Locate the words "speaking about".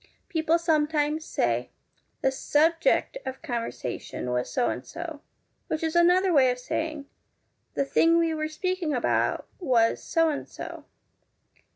8.47-9.47